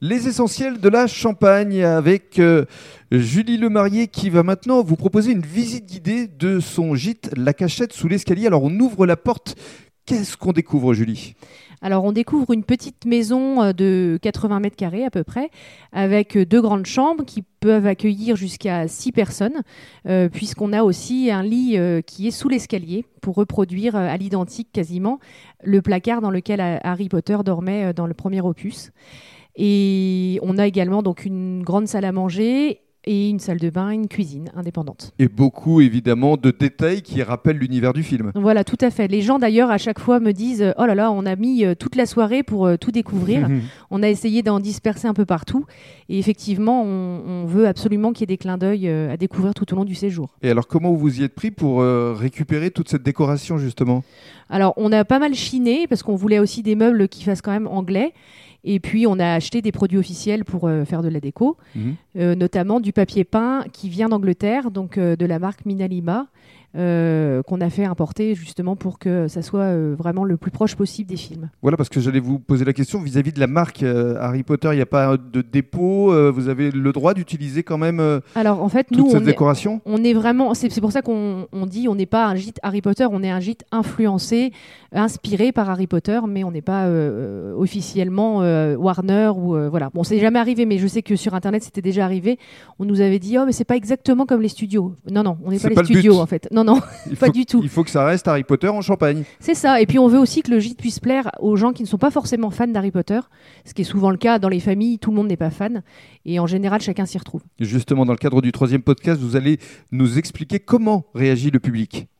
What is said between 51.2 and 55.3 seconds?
y êtes pris pour récupérer toute cette décoration justement? Alors, on a pas